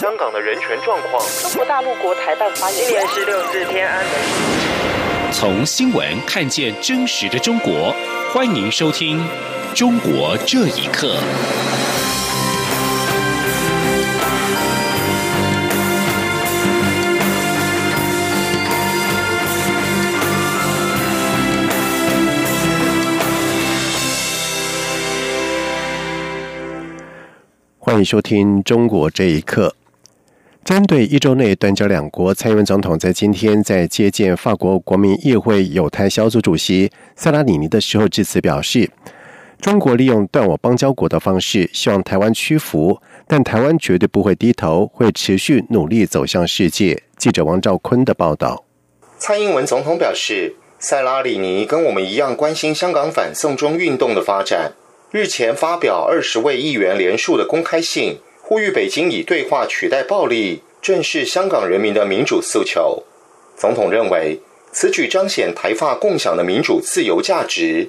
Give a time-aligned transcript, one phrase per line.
[0.00, 1.22] 香港的人权状况。
[1.42, 5.30] 中国大陆国台办发言今年是六四天安门。
[5.30, 7.94] 从新闻看见真实的中国，
[8.32, 9.18] 欢迎收听
[9.74, 11.08] 《中国这一刻》。
[27.78, 29.74] 欢迎收听《中国这一刻》。
[30.64, 38.88] 针对一周内断交两国，蔡英文总统在今天在接见法国国民议会友台小组主席塞拉里尼的时候致辞表示
[39.60, 48.64] ：“中国利用断我邦交国的方式，希望台湾屈服，但台湾绝对不会低头，会持续努力走向世界。”记者王兆坤的报道。
[49.18, 54.72] 蔡英文总统表示，塞拉里尼跟我们一样关心香港反送中运动的发展。
[55.10, 58.18] 日前发表二十位议员联署的公开信，
[58.50, 63.04] 呼吁北京以对话取代暴力，正视香港人民的民主诉求。
[63.56, 64.40] 总统认为，
[64.72, 67.88] 此举彰显台发共享的民主自由价值。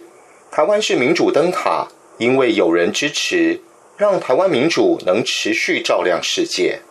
[0.51, 1.87] 台湾是民主灯塔，
[2.19, 3.59] 因为有人支持，
[3.97, 6.81] 让台湾民主能持续照亮世界。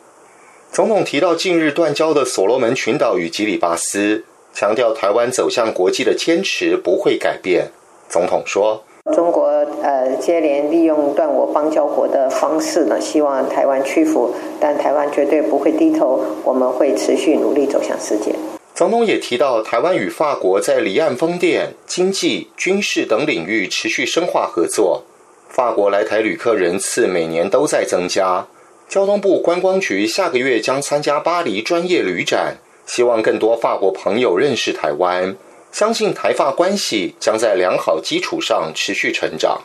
[0.72, 7.70] 总统提到近日断交的所罗门群岛与吉里巴斯，强调台湾走向国际的坚持不会改变。
[8.08, 8.82] 总统说。
[9.14, 9.49] 中国
[9.83, 18.34] 呃接连利用断我邦交国的方式呢，希望台湾屈服，但台湾绝对不会低头，我们会持续努力走向世界。
[18.75, 25.03] 总统也提到，台湾与法国在离岸风电、经济、军事等领域持续深化合作。
[25.48, 28.47] 法国来台旅客人次每年都在增加。
[28.89, 35.36] 交通部观光局下个月将参加巴黎专业旅展，希望更多法国朋友认识台湾。
[35.72, 39.62] 相信台法关系将在良好基础上持续成长。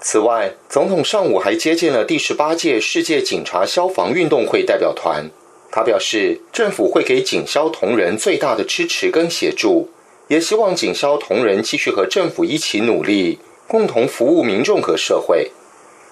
[0.00, 5.30] 此外，总统上午还接见了第十八届世界警察消防运动会代表团。
[5.70, 9.88] 他表示，政府会给警消同仁最大的支持跟协助，
[10.28, 15.50] 也希望警消同仁继续和政府一起努力，共同服务民众和社会。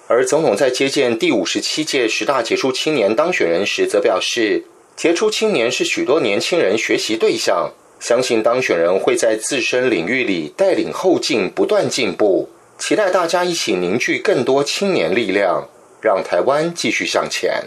[0.07, 4.63] 而总统在接见第五十七届十大杰出青年当选人时，则表示，
[4.95, 7.71] 杰出青年是许多年轻人学习对象。
[8.01, 12.49] 相信当选人会在自身领域里带领后进，不断进步。
[12.79, 15.69] 期待大家一起凝聚更多青年力量，
[16.01, 17.63] 让台湾继续向前。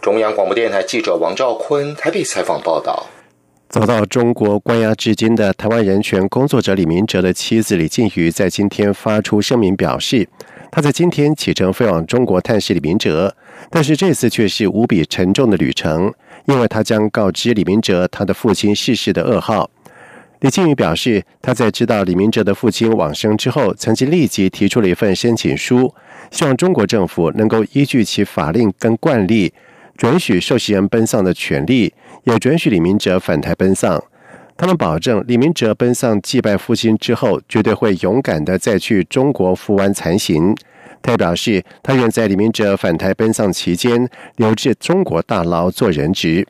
[0.00, 3.08] 中央广播电台记者王兆坤台北采访报道。
[3.68, 10.28] 遭到中国关押至今的台湾人权工作者李明哲的妻子李静瑜，在今天发出声明表示，
[10.70, 13.34] 他在今天启程飞往中国探视李明哲，
[13.68, 16.14] 但是这次却是无比沉重的旅程。
[16.46, 19.70] 因为他将告知李明哲他的父亲逝世的噩耗。
[20.42, 25.94] 李靖宇表示，他在知道李明哲的父亲往生之后，曾经立即提出了一份申请书，
[26.32, 29.52] 希望中国政府能够依据其法令跟惯例，
[29.96, 31.94] 准许受刑人奔丧的权利，
[32.24, 34.02] 也准许李明哲返台奔丧。
[34.56, 40.52] 他们保证，李明哲奔丧祭拜父亲之后，绝对会勇敢的再去中国服完残刑。
[41.00, 46.44] 他表示，他愿在李明哲返台奔丧期间留至中国大牢做人质。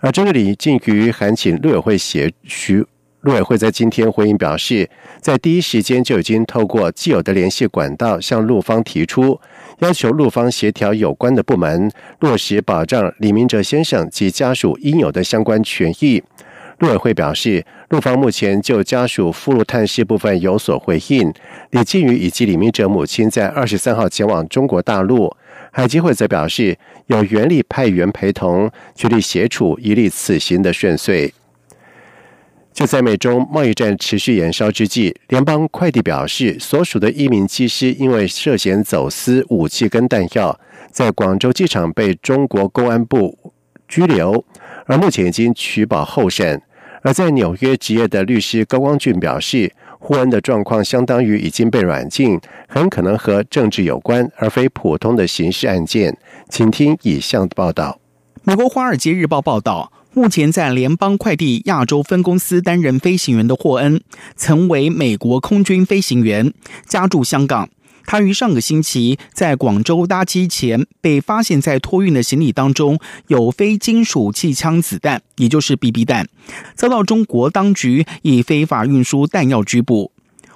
[0.00, 2.84] 而这个李靖于函请陆委会协徐
[3.22, 4.88] 陆委会在今天回应表示，
[5.20, 9.40] 在第一时间就已经透过既有的联系管道向陆方提出，
[9.80, 11.90] 要求陆方协调有关的部门
[12.20, 16.22] 落实保障李明哲先生及家属应有的相关权益。
[16.78, 21.34] 陆委会表示，陆方目前就家属赴陆探视部分有所回应。
[21.70, 25.36] 李靖宇以及李明哲母亲在二十三号前往中国大陆，
[25.72, 26.78] 海基会则表示
[27.08, 31.34] 有原力派员陪同，全力协助一例此行的顺遂。
[32.78, 40.60] 就在美中贸易战持续延烧之际，联邦快递表示，所属的一名机师因为涉嫌走私武器跟弹药，
[40.92, 43.52] 在广州机场被中国公安部
[43.88, 44.44] 拘留，
[44.86, 46.62] 而目前已经取保候审。
[47.02, 56.16] 而在纽约执业的律师高光俊表示，霍恩的状况相当于已经被软禁，很可能和政治有关，而非普通的刑事案件。
[56.48, 57.98] 请听以下的报道。
[58.44, 64.00] 美国《华尔街日报》报道，目前在联邦快递亚洲分公司担任飞行员的霍恩，
[64.36, 66.52] 曾为美国空军飞行员，
[66.86, 67.68] 家住香港。
[68.04, 76.26] 他于上个星期在广州搭机前，被发现在托运的行李当中有非金属气枪子弹，也就是 BB 弹，
[76.74, 80.10] 遭到中国当局以非法运输弹药拘捕。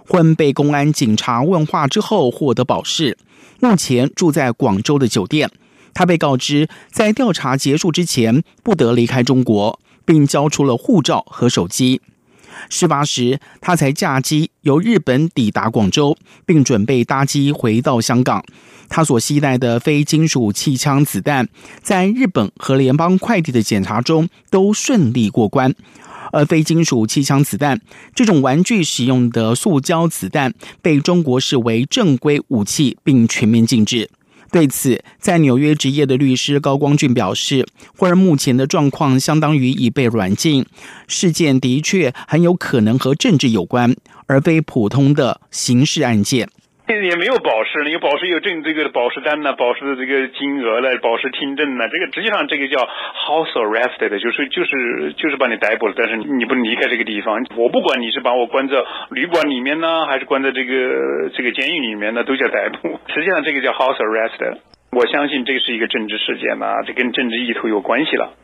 [0.04, 3.19] 混被公安警察问话之后获得保释，
[3.60, 5.50] 目前住在广州的酒店。
[5.94, 12.00] 他被告知在调查结束之前不得离开中国，并交出了护照和手机。
[12.68, 16.16] 事发时，他才驾机由日本抵达广州，
[16.46, 18.44] 并准备搭机回到香港。
[18.88, 21.48] 他所携带的非金属气枪子弹，
[21.82, 25.74] 在日本和联邦快递的检查中都顺利过关。
[26.30, 27.78] 而非金属气枪子弹
[28.14, 34.08] 这种玩具使用的塑胶子弹，被中国视为正规武器，并全面禁止。
[34.52, 37.66] 对此，在纽约执业的律师高光俊表示，
[37.96, 40.66] 霍尔目前的状况相当于已被软禁，
[41.08, 43.96] 事件的确很有可能和政治有关，
[44.26, 46.50] 而非普通的刑事案件。
[46.88, 57.44] 也没有保释，因为保释有证这个保释单呢，保释的这个金额了，保释听证呢，这个实际上这个叫 house arrested，就是就是就是把你逮捕了，但是你不能离开这个地方。
[57.56, 58.76] 我不管你是把我关在
[59.11, 63.00] 旅馆里面呢，还是关在这个这个监狱里面呢，都叫逮捕。
[63.08, 64.58] 实际上这个叫 house arrested。
[64.92, 68.36] 我相信这是一个政治事件呐，这跟政治意图有关系了。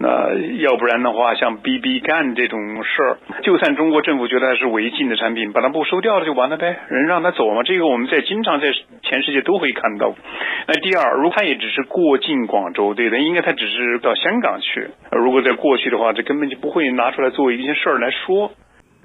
[0.00, 7.62] 那要不然的话，像 BB 干这种事儿，就算中国政府觉得它是违禁的产品，把它不收掉了就完了呗，人让他走嘛。
[7.62, 8.66] 这个我们在经常在
[9.02, 10.12] 全世界都会看到。
[10.66, 14.90] 那第二，如果他也只是过境广州，对的，应该他只是到香港去。
[15.12, 18.50] 如果在过去的话，这根本就不会拿出来作为一件事儿来说。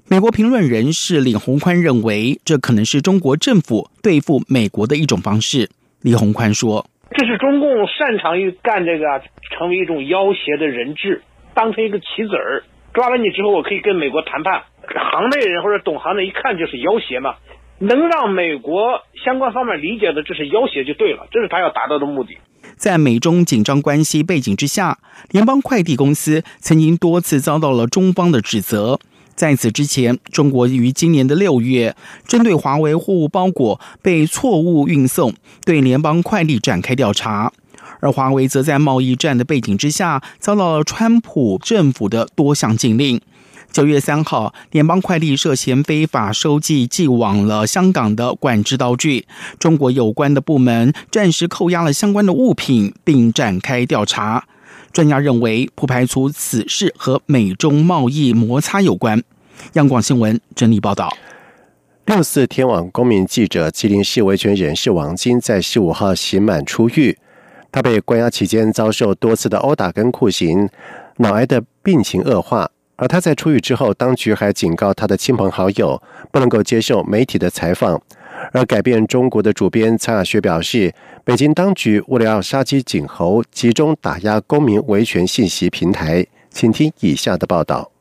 [0.10, 5.70] 美国评论人士李宏宽认为，这可能是中国政府对付美国的一种方式。
[6.02, 9.22] 李鸿宽说：“这是中共擅长于干这个，
[9.58, 11.22] 成为一种要挟的人质，
[11.54, 12.64] 当成一个棋子儿。
[12.94, 14.64] 抓了你之后，我可以跟美国谈判。
[14.88, 17.36] 行内人或者懂行的，一看就是要挟嘛，
[17.80, 22.38] 能让美国相关方面理解的这是要挟就对了，这是他要达到的目的。”
[22.78, 25.00] 在美中紧张关系背景之下，
[25.32, 29.00] 联邦快递公司曾经多次遭到了中方的指责。
[29.38, 31.96] 在此之前，中国于今年的六月，
[32.28, 35.32] 针对华为货物包裹被错误运送，
[35.64, 37.54] 对联邦快递展开调查。
[38.00, 43.22] 而华为则在贸易战的背景之下，遭到了川普政府的多项禁令。
[43.72, 49.28] 九月三号，联邦快递涉嫌非法收寄寄往了香港的管制刀具，
[49.60, 54.48] 中国有关的部门暂时扣押了相关的物品，并展开调查。
[54.98, 59.24] 专家认为，不排除此事和美中贸易摩擦有关。
[59.74, 61.16] 央广新闻整理报道：
[62.06, 67.16] 六四天网公民记者、吉林市维权人士王晶在十五号刑满出狱。
[67.72, 70.68] 他被关押期间遭受多次的殴打跟酷刑，
[71.18, 72.72] 脑癌的病情恶化。
[72.96, 76.02] 而他在出狱之后，当局还警告他的亲朋好友
[76.32, 78.02] 不能够接受媒体的采访。
[78.52, 80.94] 而改变中国的主编蔡雅学表示，
[81.24, 86.26] 北京当局为了要杀鸡儆猴，集中打压公民维权信息平台。
[86.50, 87.92] 请听以下的报道：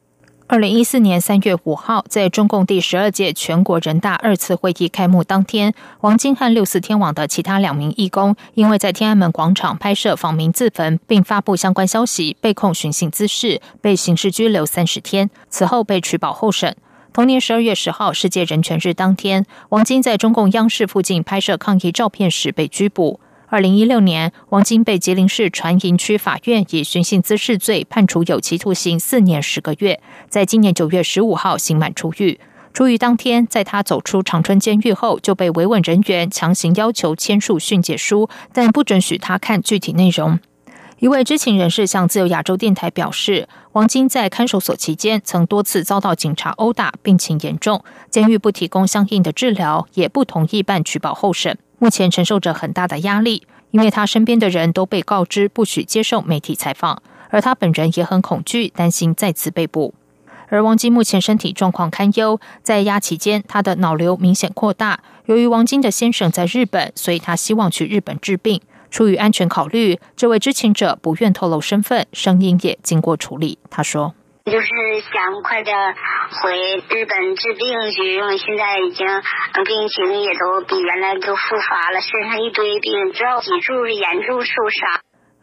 [0.46, 16.76] 二零一四年三月五号，在中共第十二届全国人大二次会议开幕当天，王金和六四天网的其他两名义工，因为在天安门广场拍摄访民自焚，并发布相关消息，被控寻衅滋事，被刑事拘留三十天，此后被取保候审。
[17.16, 23.18] 同年十二月十号，世界人权日当天，王晶在中共央视附近拍摄抗议照片时被拘捕。
[23.48, 29.98] 二零一六年，王晶被吉林市船营区法院以寻衅滋事罪判处有期徒刑四年十个月。
[30.28, 32.38] 在今年九月十五号刑满出狱。
[32.74, 40.38] 出狱当天，在他走出长春监狱后，就被维稳人员强行要求签署训诫书，但不准许他看具体内容。
[40.98, 59.92] 一位知情人士向自由亚洲电台表示，王晶在看守所期间曾多次遭到警察殴打，病情严重，监狱不提供相应的治疗，也不同意办取保候审，目前承受着很大的压力，因为他身边的人都被告知不许接受媒体采访，而他本人也很恐惧，担心再次被捕。
[60.48, 68.62] 而王晶目前身体状况堪忧，在押期间他的脑瘤明显扩大，由于王晶的先生在日本，所以他希望去日本治病。
[68.96, 73.58] 出于安全考虑，这位知情者不愿透露身份，声音也经过处理。
[73.68, 74.14] 他说
[74.50, 74.68] ：“就是
[75.12, 75.76] 想快点
[76.40, 79.06] 回日本治病去，因为现在已经
[79.66, 85.02] 病情也都比原来都复发了，身上一堆病，之后脊柱严重受伤。”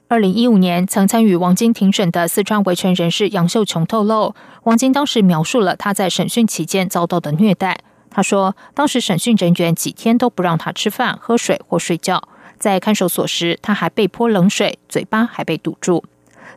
[0.10, 4.34] 二零一五年，曾参与王晶庭审的四川维权人士杨秀琼透露，
[4.64, 7.78] 王晶当时描述了他在审讯期间遭到的虐待。
[8.10, 12.24] 他说，当时审讯人员几天都不让他吃饭、喝水或睡觉。
[12.64, 16.06] 在看守所时，他还被泼冷水，嘴巴还被堵住。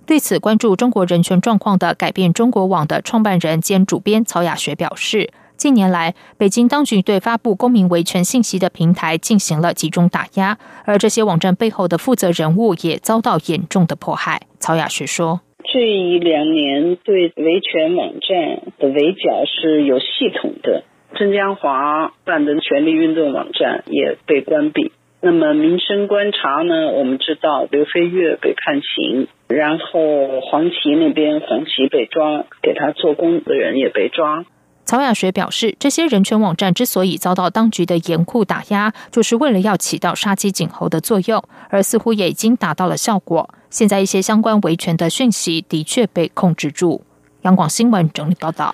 [0.07, 14.43] 对此，关注中国人权状况的改变中国网的创办人兼主编曹雅学表示，近年来，北京当局对发布公民维权信息的平台进行了集中打压，而这些网站背后的负责人物也遭到严重的迫害。
[14.61, 20.85] 曹雅学说：“这一两年对维权网站的围剿是有系统的，
[21.19, 24.93] 曾江华办的权力运动网站也被关闭。”
[25.27, 34.45] 那么民生观察呢，我们知道刘飞跃被判刑，然后黄旗那边黄旗被抓，给他做工的人也被抓。
[34.85, 43.51] 曹雅学表示，这些人权网站之所以遭到当局的严酷打压，就是为了要起到杀鸡儆猴的作用，而似乎也已经达到了效果。
[43.69, 47.03] 现在一些相关维权的讯息的确被控制住。
[47.43, 48.73] 央广新闻整理报道。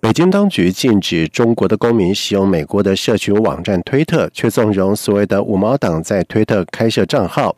[0.00, 7.54] 北京当局禁止中国的公民使用美国的社群网站推特，却纵容所谓的五毛党在推特开设账号。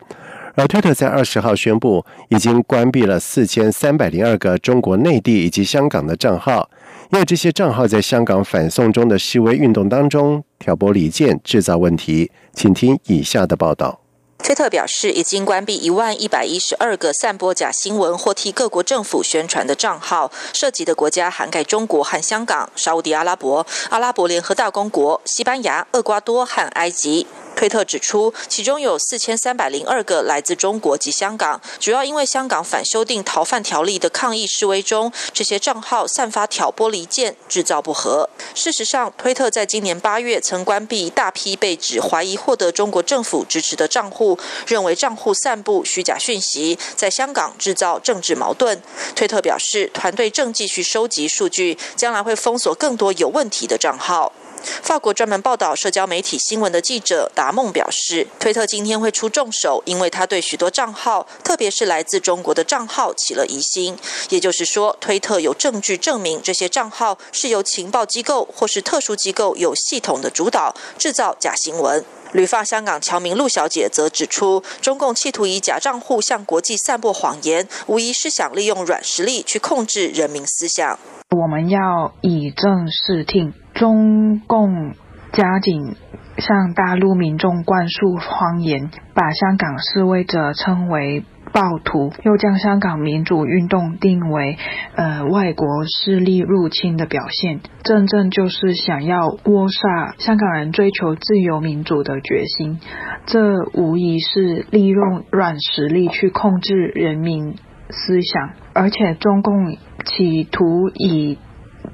[0.55, 6.67] 而推特在二十号宣布，已经关闭了四千三百零二个中国内地以及香港的账号，
[7.11, 12.31] 因为这些账号在香港反送中的示威运动当中挑拨离间、制造问题。
[12.53, 14.00] 请听以下的报道。
[14.43, 27.27] 推特表示，已经关闭一万一百一十二个散播假新闻或替各国政府宣传的账号，涉及的国家涵盖中国和香港、沙地阿拉伯、阿拉伯联合大公国、西班牙、厄瓜多和埃及。
[27.61, 38.27] 推特指出，其中有四千三百零二个来自中国及香港，主要因为香港反修订逃犯条例的抗议示威中，这些账号散发挑拨离间、制造不和。
[38.55, 48.81] 事实上，推特在今年八月曾关闭大批被指怀疑获得中国政府支持的账户，认为账户散布虚假讯息，在香港制造政治矛盾。
[49.15, 54.33] 推特表示，团队正继续收集数据，将来会封锁更多有问题的账号。
[54.63, 63.97] 法国专门报道社交媒体新闻的记者达梦表示，推特今天会出重手，因为他对许多账号，特别是来自中国的账号起了疑心。
[64.29, 72.03] 也就是说，推特有证据证明这些账号是由情报机构或是特殊机构有系统的主导制造假新闻。
[72.33, 80.97] 旅发香港侨民陆小姐则指出，中共企图以假账户向国际散播谎言，无疑是想利用软实力去控制人民思想。
[81.35, 83.53] 我们要以正视听。
[83.81, 84.93] 中共
[85.31, 85.95] 加紧
[86.37, 94.59] 向大陆民众灌输谎言，把香港示威者称为暴徒，又将香港民主运动定为
[94.95, 102.79] 呃外国势力入侵的表现，真正就是想要扼杀香港人追求自由民主的决心。
[103.25, 107.55] 这无疑是利用软实力去控制人民
[107.89, 111.39] 思想，而且中共企图以。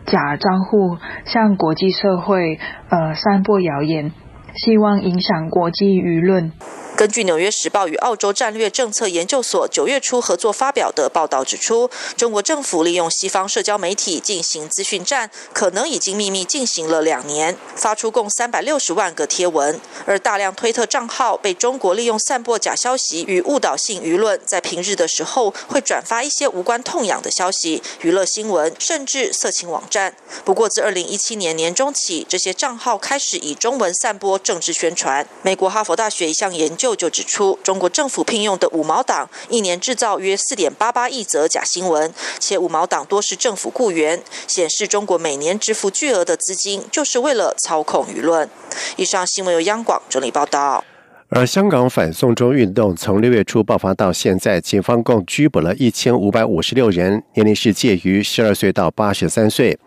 [0.07, 2.59] 假账户向国际社会
[2.89, 4.13] 呃散播谣言，
[4.55, 6.53] 希望影响国际舆论。
[6.97, 19.79] 根据《纽约时报》与澳洲战略政策研究所九月初合作发表的报道指出，中国政府利用西方社交媒体进行资讯战，可能已经秘密进行了两年，发出共三百六十万个贴文。
[20.07, 30.15] 而大量推特账号被中国利用散播假消息与误导性舆论，在平日的时候会转发一些无关痛痒的消息、娱乐新闻，甚至色情网站。
[30.43, 35.27] 不过，自二零一七年年中起，这些账号开始以中文散播政治宣传。
[35.43, 36.86] 美国哈佛大学一项研究。
[36.95, 48.49] 就指出，中国政府聘用的五毛党一年制造约四点八八亿则假新闻，且五毛党多是政府雇员，显示中国每年支付巨额的资金，就是为了操控舆论。
[48.95, 50.83] 以上新闻由央广整理报道。
[51.29, 59.77] 而香港反送中运动从六月初爆发到现在，警方共拘捕了一千五百五十六人，年龄是介于十二岁到八十三岁。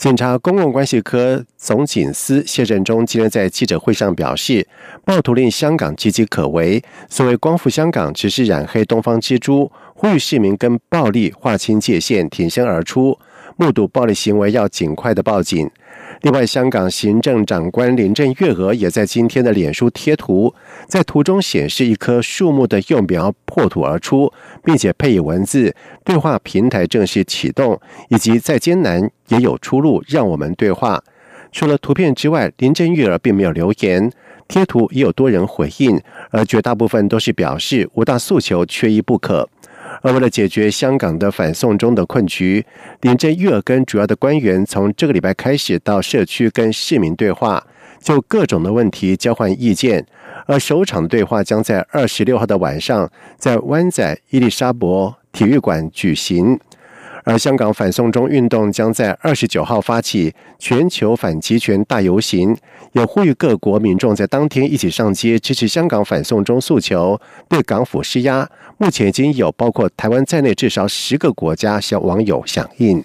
[0.00, 4.66] 警察公共关系科总警司谢振中今天在记者会上表示，
[5.04, 13.18] 暴徒令香港岌岌可危，所谓光复香港只是染黑东方之珠，呼吁市民跟暴力划清界限，挺身而出，
[13.58, 15.70] 目睹暴力行为要尽快的报警。
[16.22, 20.54] 另外，香港行政长官林郑月娥也在今天的脸书贴图，
[20.86, 24.30] 在图中显示一棵树木的幼苗破土而出，
[24.62, 25.74] 并且配以文字
[26.04, 31.02] ：“对话平台正式启动，以及再艰难也有出路，让我们对话。”
[31.52, 34.12] 除了图片之外，林郑月娥并没有留言。
[34.46, 36.00] 贴图也有多人回应，
[36.30, 39.48] 而绝大部分都是表示五大诉求缺一不可。
[40.02, 42.64] 而为了解决香港的反送中的困局，
[43.00, 47.66] 林郑月娥跟主要的官员从这个礼拜开始到社区跟市民对话，
[48.00, 50.06] 就各种的问题交换意见。
[50.46, 56.58] 而首场对话将在二十六号的晚上在湾仔伊丽莎伯体育馆举行。
[57.24, 62.56] 而香港反送中运动将在二十九号发起全球反集权大游行，
[62.92, 68.48] 也呼吁各国民众在当天一起上街支持香港反送中诉求，对港府施压。
[68.78, 73.04] 目前已经有包括台湾在内至少十个国家向网友响应。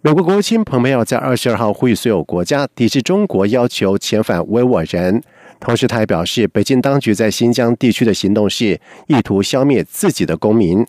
[0.00, 5.22] 美国国务卿蓬佩奥在二十二号呼吁所有国家抵制中国要求遣返维吾尔人，
[5.60, 10.86] 同时他还表示，北京当局在新疆地区的行动是意图消灭自己的公民。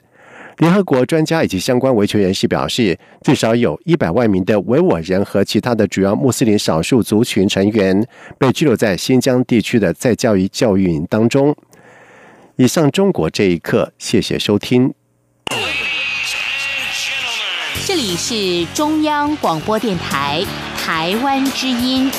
[0.57, 8.07] 联合国专家以及相关维权人士表示，至少有一百万名的维吾尔人和其他的主要穆斯林少数族群成员
[8.37, 11.55] 被拘留在新疆地区的在教育教育营当中。
[12.55, 14.93] 以上，中国这一刻，谢谢收听。
[17.85, 20.41] 这里是中央广播电台
[20.77, 22.09] 台湾之音。